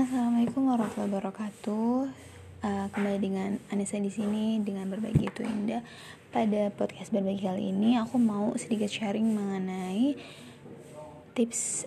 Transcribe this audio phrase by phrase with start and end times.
[0.00, 1.92] Assalamualaikum warahmatullahi wabarakatuh.
[2.64, 5.84] Uh, kembali dengan Anissa di sini dengan berbagi itu indah.
[6.32, 10.16] Pada podcast berbagi kali ini aku mau sedikit sharing mengenai
[11.36, 11.84] tips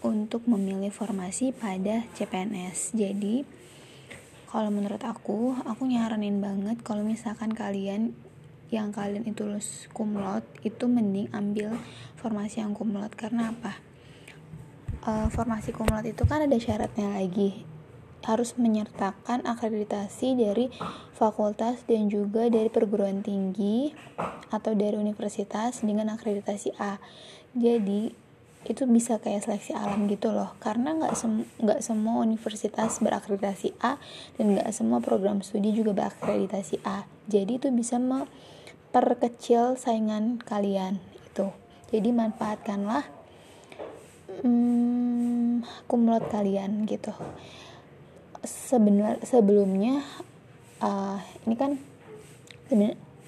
[0.00, 2.96] untuk memilih formasi pada CPNS.
[2.96, 3.44] Jadi
[4.48, 8.16] kalau menurut aku, aku nyaranin banget kalau misalkan kalian
[8.72, 11.76] yang kalian itu lulus kumlot itu mending ambil
[12.16, 13.76] formasi yang kumlot karena apa?
[15.04, 17.64] Uh, formasi kumlot itu kan ada syaratnya lagi.
[18.24, 20.72] Harus menyertakan akreditasi dari
[21.12, 23.92] fakultas dan juga dari perguruan tinggi
[24.48, 26.96] atau dari universitas dengan akreditasi A.
[27.52, 28.24] Jadi
[28.64, 30.56] itu bisa kayak seleksi alam gitu loh.
[30.56, 34.00] Karena nggak sem nggak semua universitas berakreditasi A
[34.40, 37.04] dan nggak semua program studi juga berakreditasi A.
[37.28, 40.96] Jadi itu bisa memperkecil saingan kalian
[41.28, 41.52] itu.
[41.92, 43.23] Jadi manfaatkanlah
[44.42, 47.12] hmm, kumlot kalian gitu.
[48.44, 50.02] Sebenar sebelumnya
[50.82, 51.78] uh, ini kan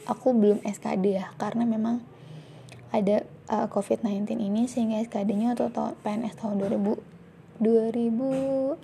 [0.07, 2.01] aku belum SKD ya karena memang
[2.95, 7.17] ada uh, COVID-19 ini sehingga SKD-nya atau tahun PNS tahun 2000
[7.57, 8.77] 2019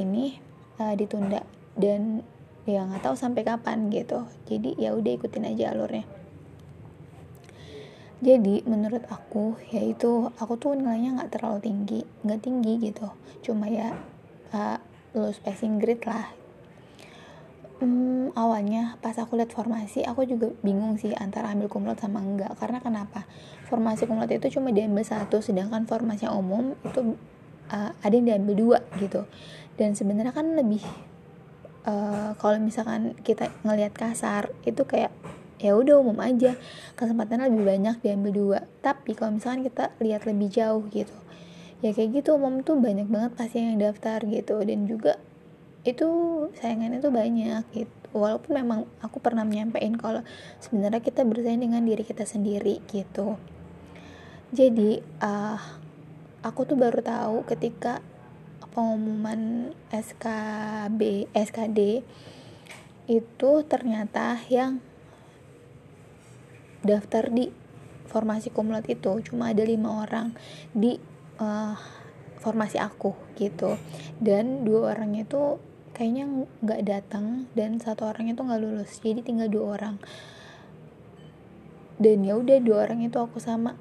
[0.00, 0.40] ini
[0.80, 1.44] uh, ditunda
[1.76, 2.24] dan
[2.64, 4.24] ya nggak tahu sampai kapan gitu.
[4.48, 6.04] Jadi ya udah ikutin aja alurnya
[8.18, 13.06] jadi menurut aku yaitu aku tuh nilainya nggak terlalu tinggi nggak tinggi gitu.
[13.46, 13.94] Cuma ya
[14.50, 14.78] uh,
[15.14, 16.26] lulus passing grade lah.
[17.78, 22.58] Hmm, awalnya pas aku lihat formasi aku juga bingung sih antara ambil kumlot sama enggak
[22.58, 23.22] karena kenapa?
[23.70, 27.14] Formasi kumlot itu cuma diambil satu sedangkan formasi yang umum itu
[27.70, 29.22] uh, ada yang diambil dua gitu.
[29.78, 30.82] Dan sebenarnya kan lebih
[31.86, 35.14] uh, kalau misalkan kita ngelihat kasar itu kayak
[35.58, 36.54] ya udah umum aja.
[36.94, 38.58] Kesempatannya lebih banyak diambil dua.
[38.82, 41.14] Tapi kalau misalkan kita lihat lebih jauh gitu
[41.78, 44.58] ya kayak gitu umum tuh banyak banget pasti yang daftar gitu.
[44.62, 45.18] Dan juga
[45.86, 46.08] itu
[46.58, 47.94] sayangannya tuh banyak gitu.
[48.16, 50.22] Walaupun memang aku pernah menyampaikan kalau
[50.58, 53.36] sebenarnya kita bersaing dengan diri kita sendiri gitu.
[54.48, 55.60] Jadi uh,
[56.40, 58.00] aku tuh baru tahu ketika
[58.72, 62.00] pengumuman SKB SKD
[63.08, 64.80] itu ternyata yang
[66.82, 67.50] daftar di
[68.08, 69.20] formasi kumulot itu.
[69.26, 70.32] Cuma ada lima orang
[70.72, 70.96] di
[71.38, 71.76] uh,
[72.40, 73.76] formasi aku gitu.
[74.18, 75.60] Dan dua orangnya itu
[75.92, 78.92] kayaknya nggak datang dan satu orangnya itu nggak lulus.
[79.02, 79.96] Jadi tinggal dua orang.
[81.98, 83.74] Dan ya udah dua orang itu aku sama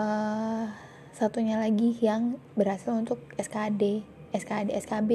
[0.00, 0.64] uh,
[1.12, 4.00] satunya lagi yang berhasil untuk SKD
[4.32, 5.10] SKD SKB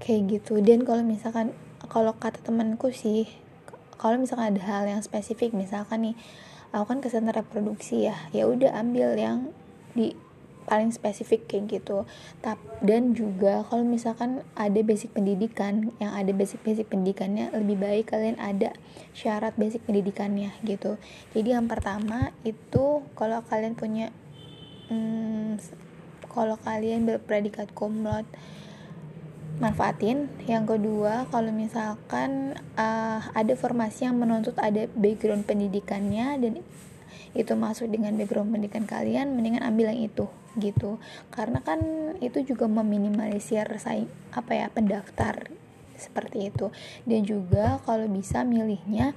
[0.00, 0.64] kayak gitu.
[0.64, 1.52] Dan kalau misalkan
[1.86, 3.30] kalau kata temanku sih
[3.94, 6.16] kalau misalkan ada hal yang spesifik misalkan nih
[6.74, 9.54] aku kan kesehatan reproduksi ya ya udah ambil yang
[9.94, 10.18] di
[10.68, 12.04] paling spesifik kayak gitu.
[12.44, 18.12] Tap, dan juga kalau misalkan ada basic pendidikan yang ada basic basic pendidikannya lebih baik
[18.12, 18.76] kalian ada
[19.16, 21.00] syarat basic pendidikannya gitu.
[21.32, 24.12] Jadi yang pertama itu kalau kalian punya
[24.92, 25.56] hmm,
[26.28, 28.28] kalau kalian berpredikat komlot
[29.58, 30.30] manfaatin.
[30.46, 36.52] Yang kedua kalau misalkan uh, ada formasi yang menuntut ada background pendidikannya dan
[37.36, 40.26] itu masuk dengan background pendidikan kalian mendingan ambil yang itu
[40.56, 40.96] gitu.
[41.30, 41.78] Karena kan
[42.22, 45.50] itu juga meminimalisir saing apa ya pendaftar
[45.98, 46.70] seperti itu.
[47.04, 49.12] Dan juga kalau bisa milihnya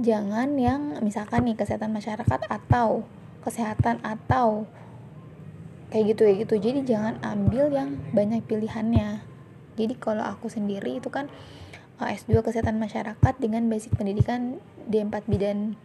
[0.00, 3.06] jangan yang misalkan nih kesehatan masyarakat atau
[3.44, 4.66] kesehatan atau
[5.92, 6.54] kayak gitu ya gitu.
[6.58, 9.33] Jadi jangan ambil yang banyak pilihannya
[9.74, 11.26] jadi kalau aku sendiri itu kan
[11.98, 15.78] uh, S2 kesehatan masyarakat dengan basic pendidikan D4 bidan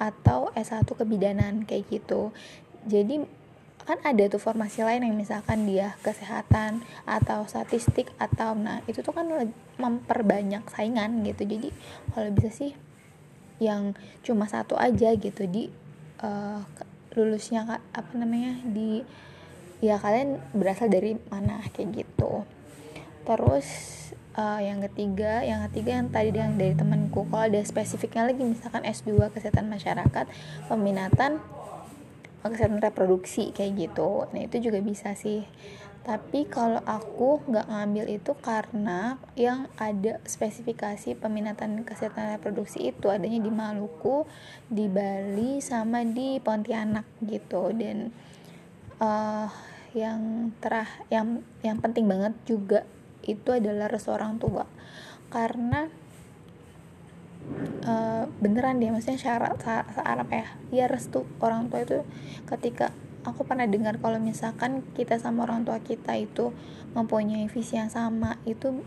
[0.00, 2.34] atau S1 kebidanan kayak gitu.
[2.88, 3.22] Jadi
[3.82, 9.14] kan ada tuh formasi lain yang misalkan dia kesehatan atau statistik atau nah itu tuh
[9.14, 9.26] kan
[9.78, 11.46] memperbanyak saingan gitu.
[11.46, 11.68] Jadi
[12.14, 12.72] kalau bisa sih
[13.62, 13.94] yang
[14.26, 15.70] cuma satu aja gitu di
[16.22, 16.62] uh,
[17.14, 19.06] lulusnya apa namanya di
[19.82, 22.46] ya kalian berasal dari mana kayak gitu
[23.22, 23.66] terus
[24.36, 28.82] uh, yang ketiga yang ketiga yang tadi yang dari temanku kalau ada spesifiknya lagi misalkan
[28.82, 30.26] S2 kesehatan masyarakat
[30.66, 31.38] peminatan
[32.50, 34.26] kesehatan reproduksi kayak gitu.
[34.34, 35.46] Nah itu juga bisa sih.
[36.02, 43.38] Tapi kalau aku nggak ngambil itu karena yang ada spesifikasi peminatan kesehatan reproduksi itu adanya
[43.38, 44.26] di Maluku,
[44.66, 47.70] di Bali, sama di Pontianak gitu.
[47.70, 48.10] Dan
[48.98, 49.46] uh,
[49.94, 52.82] yang terah yang yang penting banget juga
[53.26, 54.66] itu adalah restu tua.
[55.32, 55.88] Karena
[57.86, 61.98] uh, beneran dia maksudnya syarat apa ya ya restu orang tua itu
[62.46, 66.50] ketika aku pernah dengar kalau misalkan kita sama orang tua kita itu
[66.92, 68.82] mempunyai visi yang sama itu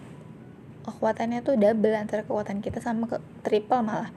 [0.85, 4.13] kekuatannya tuh double antara kekuatan kita sama ke triple malah.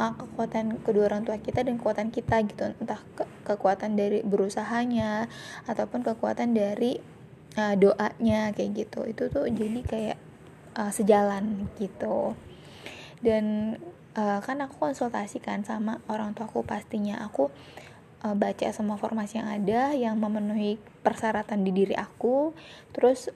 [0.00, 2.72] Kekuatan kedua orang tua kita dan kekuatan kita gitu.
[2.80, 5.28] Entah ke kekuatan dari berusahanya
[5.68, 6.98] ataupun kekuatan dari
[7.56, 9.00] uh, doanya kayak gitu.
[9.08, 10.18] Itu tuh jadi kayak
[10.76, 12.36] uh, sejalan gitu.
[13.22, 13.76] Dan
[14.18, 17.52] uh, kan aku konsultasi kan sama orang tuaku pastinya aku
[18.24, 22.52] uh, baca semua formasi yang ada yang memenuhi persyaratan di diri aku.
[22.94, 23.30] Terus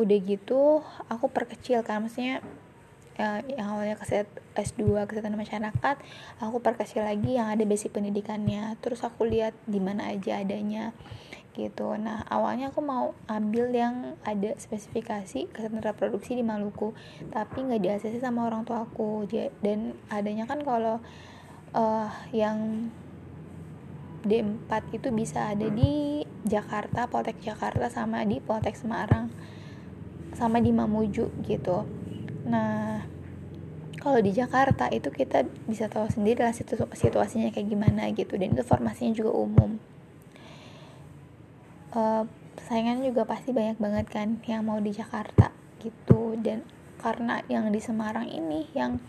[0.00, 0.80] udah gitu
[1.12, 2.40] aku perkecil kan maksudnya
[3.20, 4.24] uh, yang awalnya keset
[4.56, 5.96] S2 kesehatan masyarakat
[6.40, 8.76] aku perkecil lagi yang ada basic pendidikannya.
[8.80, 10.96] Terus aku lihat di mana aja adanya
[11.52, 11.94] gitu.
[12.00, 16.96] Nah awalnya aku mau ambil yang ada spesifikasi kesehatan reproduksi di Maluku
[17.28, 19.28] tapi nggak di sama orang tua aku
[19.60, 20.98] dan adanya kan kalau
[21.76, 22.88] uh, yang
[24.22, 29.28] D4 itu bisa ada di Jakarta, Poltek Jakarta sama di Poltek Semarang
[30.32, 31.84] sama di Mamuju gitu.
[32.48, 33.04] Nah
[34.02, 38.34] kalau di Jakarta itu kita bisa tahu sendiri lah situ situasinya kayak gimana gitu.
[38.38, 39.91] Dan itu formasinya juga umum
[41.92, 42.24] uh,
[43.02, 46.36] juga pasti banyak banget kan yang mau di Jakarta gitu.
[46.40, 46.64] Dan
[47.00, 49.02] karena yang di Semarang ini yang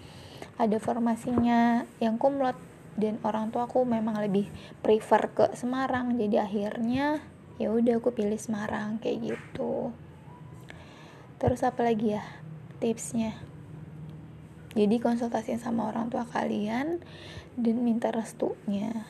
[0.57, 2.57] ada formasinya yang kumlot
[2.93, 4.49] dan orang tua aku memang lebih
[4.83, 6.13] prefer ke Semarang.
[6.19, 7.23] Jadi akhirnya
[7.57, 9.93] ya udah aku pilih Semarang kayak gitu.
[11.39, 12.23] Terus apa lagi ya
[12.79, 13.35] tipsnya?
[14.73, 16.97] Jadi konsultasi sama orang tua kalian
[17.53, 19.05] dan minta restunya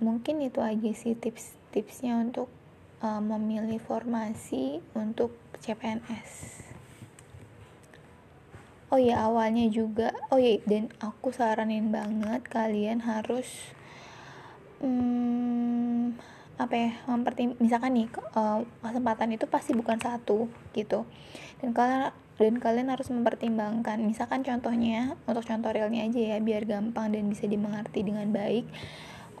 [0.00, 2.48] mungkin itu aja sih tips-tipsnya untuk
[3.04, 6.60] uh, memilih formasi untuk CPNS
[8.90, 10.12] oh ya awalnya juga.
[10.28, 13.46] Oh ya dan aku saranin banget kalian harus
[14.82, 16.18] hmm,
[16.60, 18.06] apa ya mempertim misalkan nih
[18.36, 21.06] uh, kesempatan itu pasti bukan satu gitu.
[21.62, 24.00] Dan kalian dan kalian harus mempertimbangkan.
[24.02, 28.66] Misalkan contohnya untuk contoh realnya aja ya biar gampang dan bisa dimengerti dengan baik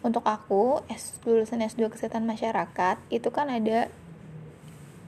[0.00, 3.92] untuk aku S lulusan S2 kesehatan masyarakat itu kan ada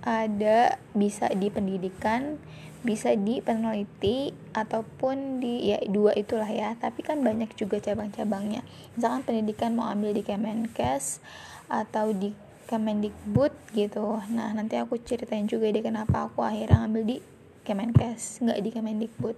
[0.03, 2.37] ada bisa di pendidikan
[2.83, 6.75] bisa di peneliti ataupun di ya dua itulah ya.
[6.75, 8.67] Tapi kan banyak juga cabang-cabangnya.
[8.99, 11.23] Misalkan pendidikan mau ambil di Kemenkes
[11.71, 12.35] atau di
[12.67, 14.19] Kemendikbud gitu.
[14.35, 17.17] Nah nanti aku ceritain juga deh kenapa aku akhirnya ambil di
[17.62, 19.37] Kemenkes nggak di Kemendikbud.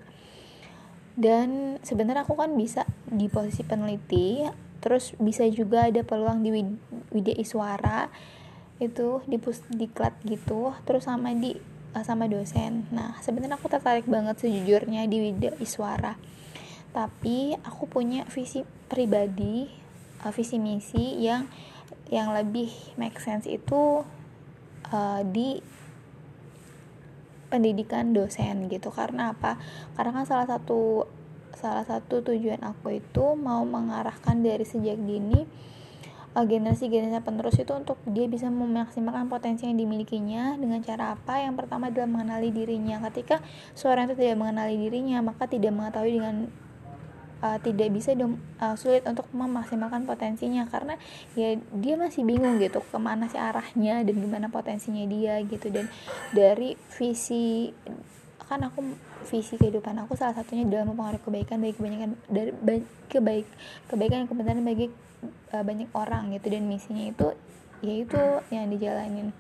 [1.15, 4.43] Dan sebenarnya aku kan bisa di posisi peneliti
[4.85, 6.53] terus bisa juga ada peluang di
[7.09, 8.13] Widya Iswara
[8.77, 11.57] itu di pusdiklat gitu terus sama di
[11.97, 12.85] eh, sama dosen.
[12.93, 16.21] Nah sebenarnya aku tertarik banget sejujurnya di Widya Iswara.
[16.93, 19.67] Tapi aku punya visi pribadi
[20.23, 21.49] uh, visi misi yang
[22.13, 22.71] yang lebih
[23.01, 24.05] make sense itu
[24.93, 25.59] uh, di
[27.49, 28.93] pendidikan dosen gitu.
[28.93, 29.57] Karena apa?
[29.95, 31.09] Karena kan salah satu
[31.57, 35.47] salah satu tujuan aku itu mau mengarahkan dari sejak dini
[36.43, 41.39] generasi-generasi penerus itu untuk dia bisa memaksimalkan potensi yang dimilikinya dengan cara apa?
[41.39, 42.99] Yang pertama adalah mengenali dirinya.
[43.07, 43.39] Ketika
[43.79, 46.51] seorang itu tidak mengenali dirinya maka tidak mengetahui dengan
[47.39, 50.67] uh, tidak bisa uh, sulit untuk memaksimalkan potensinya.
[50.67, 50.99] Karena
[51.39, 55.71] ya dia masih bingung gitu ke mana sih arahnya dan gimana potensinya dia gitu.
[55.71, 55.87] Dan
[56.35, 57.71] dari visi
[58.55, 58.87] kan aku
[59.27, 62.81] visi kehidupan aku salah satunya adalah mempengaruhi kebaikan bagi kebanyakan dari
[63.11, 63.47] kebaik
[63.91, 64.87] kebaikan dan kebenaran bagi
[65.51, 66.47] uh, banyak orang gitu.
[66.55, 67.29] Dan misinya itu
[67.83, 68.23] yaitu
[68.55, 69.35] yang dijalanin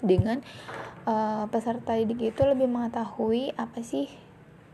[0.00, 0.40] dengan
[1.04, 4.08] uh, peserta didik itu lebih mengetahui apa sih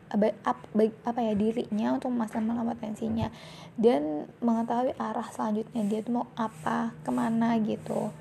[0.08, 3.28] apa ya dirinya untuk memastikan potensinya.
[3.74, 8.14] Dan mengetahui arah selanjutnya dia tuh mau apa ke mana gitu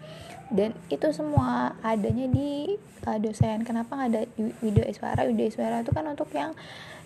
[0.48, 3.68] dan itu semua adanya di uh, dosen.
[3.68, 4.22] Kenapa nggak ada
[4.63, 6.56] video iswara video iswara itu kan untuk yang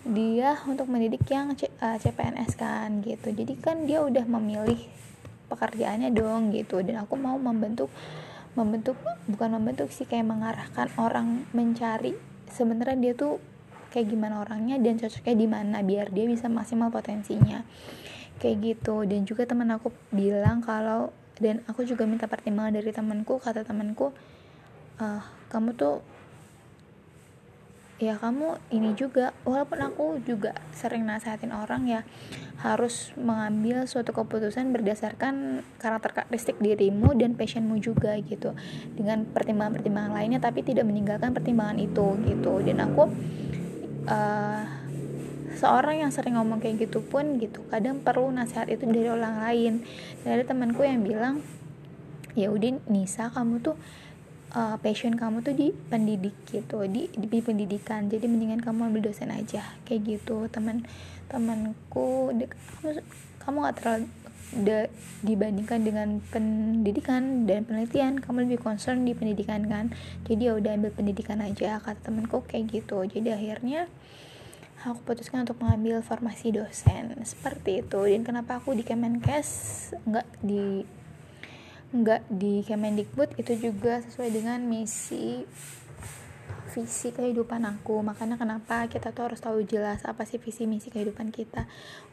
[0.06, 3.34] dia untuk mendidik yang C, uh, CPNS kan gitu.
[3.34, 4.78] Jadi kan dia udah memilih
[5.50, 6.86] pekerjaannya dong gitu.
[6.86, 7.90] Dan aku mau membentuk
[8.54, 12.14] membentuk bukan membentuk sih kayak mengarahkan orang mencari
[12.52, 13.40] sebenarnya dia tuh
[13.96, 17.66] kayak gimana orangnya dan cocoknya di mana biar dia bisa maksimal potensinya.
[18.38, 19.06] Kayak gitu.
[19.10, 24.14] Dan juga teman aku bilang kalau dan aku juga minta pertimbangan dari temanku kata temanku
[25.02, 26.06] uh, kamu tuh
[28.02, 32.02] ya kamu ini juga walaupun aku juga sering nasehatin orang ya
[32.66, 38.58] harus mengambil suatu keputusan berdasarkan karakteristik dirimu dan passionmu juga gitu.
[38.98, 42.62] Dengan pertimbangan-pertimbangan lainnya tapi tidak meninggalkan pertimbangan itu gitu.
[42.66, 43.06] Dan aku
[44.10, 44.81] uh,
[45.58, 49.74] seorang yang sering ngomong kayak gitu pun gitu kadang perlu nasihat itu dari orang lain.
[50.24, 51.44] Dari temanku yang bilang
[52.32, 53.76] ya udah Nisa kamu tuh
[54.56, 58.08] uh, passion kamu tuh di pendidik gitu di di pendidikan.
[58.08, 59.64] Jadi mendingan kamu ambil dosen aja.
[59.84, 60.88] Kayak gitu teman
[61.32, 63.04] temanku kamu
[63.42, 64.06] kamu gak terlalu
[64.52, 64.78] de,
[65.24, 68.20] dibandingkan dengan pendidikan dan penelitian.
[68.20, 69.96] Kamu lebih concern di pendidikan kan?
[70.28, 73.02] Jadi ya udah ambil pendidikan aja kata temanku kayak gitu.
[73.08, 73.88] Jadi akhirnya
[74.82, 77.14] aku putuskan untuk mengambil formasi dosen.
[77.22, 78.02] Seperti itu.
[78.02, 79.50] Dan kenapa aku di Kemenkes?
[80.10, 80.82] Nggak di
[81.92, 83.38] nggak di Kemendikbud.
[83.38, 85.46] Itu juga sesuai dengan misi
[86.74, 88.02] visi kehidupan aku.
[88.02, 91.68] Makanya kenapa kita tuh harus tahu jelas apa sih visi misi kehidupan kita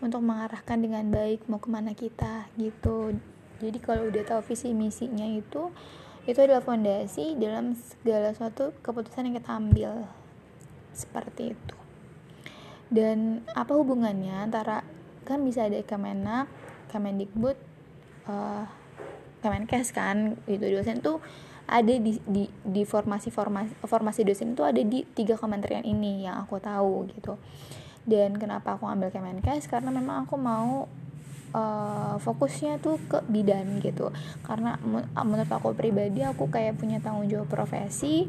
[0.05, 3.17] untuk mengarahkan dengan baik mau ke mana kita gitu.
[3.59, 5.71] Jadi kalau udah tahu visi misinya itu
[6.29, 9.93] itu adalah fondasi dalam segala suatu keputusan yang kita ambil.
[10.93, 11.88] Seperti itu
[12.89, 14.81] dan apa hubungannya antara
[15.29, 16.49] kan bisa ada Kemenak,
[16.89, 17.57] Kemendikbud,
[18.29, 18.65] uh,
[19.45, 21.21] Kemenkes kan itu dosen tuh
[21.69, 26.41] ada di di di formasi formasi formasi dosen itu ada di tiga kementerian ini yang
[26.41, 27.37] aku tahu gitu.
[28.09, 29.69] Dan kenapa aku ambil Kemenkes?
[29.69, 30.89] Karena memang aku mau
[31.53, 34.09] uh, fokusnya tuh ke bidan gitu.
[34.49, 34.81] Karena
[35.13, 38.25] menurut aku pribadi aku kayak punya tanggung jawab profesi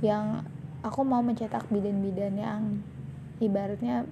[0.00, 0.48] yang
[0.80, 2.62] aku mau mencetak bidan-bidan yang
[3.38, 4.06] ibaratnya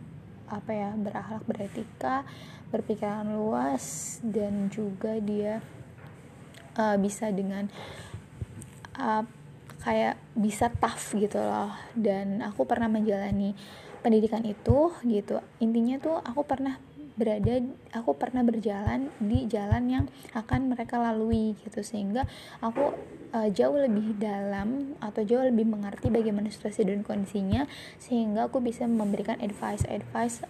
[0.46, 2.22] apa ya berakhlak beretika
[2.70, 5.62] berpikiran luas dan juga dia
[6.78, 7.66] uh, bisa dengan
[8.98, 9.22] uh,
[9.82, 11.70] kayak bisa tough gitu loh.
[11.94, 13.54] Dan aku pernah menjalani
[14.02, 15.42] pendidikan itu gitu.
[15.62, 16.78] Intinya tuh aku pernah
[17.16, 17.64] berada
[17.96, 20.04] aku pernah berjalan di jalan yang
[20.36, 21.80] akan mereka lalui gitu.
[21.80, 22.28] Sehingga
[22.60, 22.92] aku
[23.32, 27.64] uh, jauh lebih dalam atau jauh lebih mengerti bagaimana situasi dan kondisinya
[27.96, 30.44] sehingga aku bisa memberikan advice advice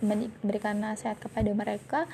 [0.00, 2.08] memberikan nasihat kepada mereka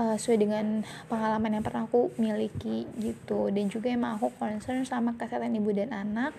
[0.00, 0.64] uh, sesuai dengan
[1.08, 3.52] pengalaman yang pernah aku miliki gitu.
[3.52, 6.32] Dan juga emang aku concern sama kesehatan ibu dan anak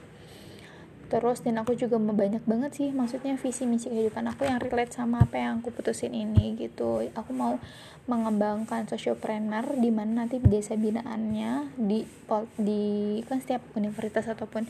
[1.11, 5.27] terus dan aku juga banyak banget sih maksudnya visi misi kehidupan aku yang relate sama
[5.27, 7.03] apa yang aku putusin ini gitu.
[7.11, 7.59] Aku mau
[8.07, 12.07] mengembangkan sociopreneur di mana nanti desa binaannya di
[12.55, 12.83] di
[13.27, 14.63] kan setiap universitas ataupun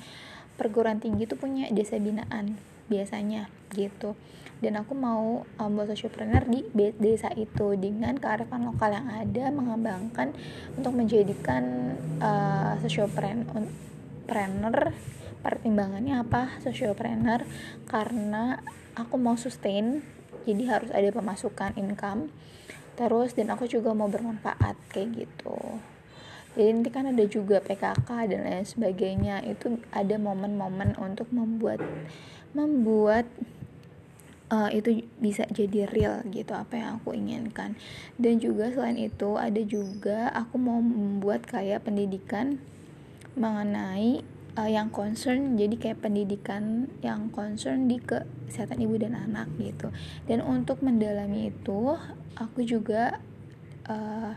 [0.57, 2.57] perguruan tinggi itu punya desa binaan
[2.89, 3.45] biasanya
[3.77, 4.17] gitu.
[4.61, 6.65] Dan aku mau membuat um, sociopreneur di
[7.01, 10.37] desa itu dengan kearifan lokal yang ada mengembangkan
[10.77, 13.65] untuk menjadikan uh, sociopreneur
[15.41, 17.43] pertimbangannya apa sociopreneur?
[17.89, 18.61] Karena
[18.95, 20.05] aku mau sustain
[20.45, 22.29] jadi harus ada pemasukan income.
[22.95, 25.59] Terus dan aku juga mau bermanfaat kayak gitu.
[26.51, 29.41] Jadi nanti kan ada juga PKK dan lain sebagainya.
[29.47, 31.79] Itu ada momen-momen untuk membuat
[32.51, 33.23] membuat
[34.51, 37.79] uh, itu bisa jadi real gitu apa yang aku inginkan.
[38.19, 42.59] Dan juga selain itu ada juga aku mau membuat kayak pendidikan
[43.39, 44.27] mengenai
[44.57, 49.93] uh, yang concern jadi kayak pendidikan yang concern di kesehatan ibu dan anak gitu.
[50.27, 51.95] Dan untuk mendalami itu
[52.35, 53.19] aku juga
[53.87, 54.33] uh,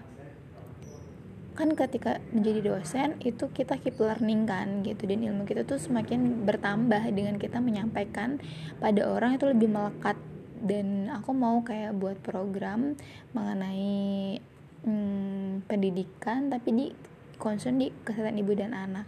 [1.55, 5.07] kan ketika menjadi dosen itu kita keep learning kan gitu.
[5.07, 8.39] Dan ilmu kita tuh semakin bertambah dengan kita menyampaikan
[8.79, 10.19] pada orang itu lebih melekat.
[10.65, 12.97] Dan aku mau kayak buat program
[13.37, 14.41] mengenai
[14.89, 16.87] hmm, pendidikan tapi di
[17.37, 19.05] concern di kesehatan ibu dan anak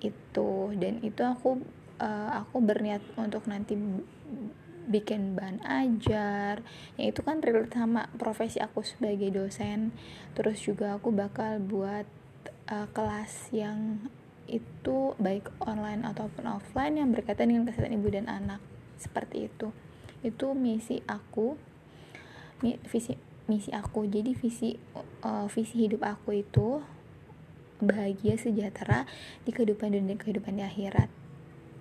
[0.00, 0.74] itu.
[0.76, 1.60] Dan itu aku
[2.00, 3.76] uh, aku berniat untuk nanti
[4.90, 6.64] bikin bahan ajar.
[6.98, 9.94] Yang itu kan relate sama profesi aku sebagai dosen.
[10.34, 12.08] Terus juga aku bakal buat
[12.72, 14.10] uh, kelas yang
[14.50, 18.58] itu baik online ataupun offline yang berkaitan dengan kesehatan ibu dan anak.
[18.98, 19.70] Seperti itu.
[20.26, 21.54] Itu misi aku.
[22.60, 23.14] Visi
[23.46, 24.10] misi aku.
[24.10, 24.74] Jadi visi
[25.22, 26.82] uh, visi hidup aku itu
[27.82, 29.08] bahagia sejahtera
[29.44, 31.10] di kehidupan dunia kehidupan di akhirat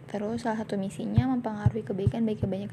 [0.10, 2.70] Terus salah satu misinya mempengaruhi kebaikan bagi banyak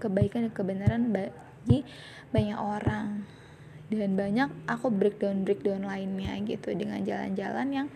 [0.00, 1.84] kebaikan dan kebenaran bagi
[2.32, 3.28] banyak orang.
[3.88, 7.88] Dan banyak aku breakdown breakdown lainnya gitu dengan jalan-jalan yang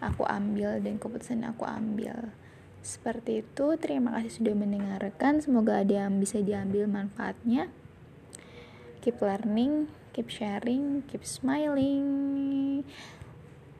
[0.00, 2.32] aku ambil dan keputusan yang aku ambil.
[2.80, 5.44] Seperti itu, terima kasih sudah mendengarkan.
[5.44, 7.68] Semoga ada yang bisa diambil manfaatnya.
[9.04, 12.84] Keep learning, keep sharing, keep smiling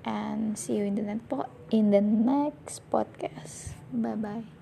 [0.05, 1.31] and see you in the next
[1.71, 3.75] in the next podcast.
[3.93, 4.62] Bye bye